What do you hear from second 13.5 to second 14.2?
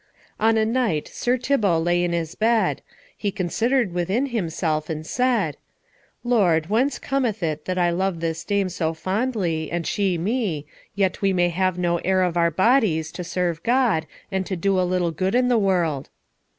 God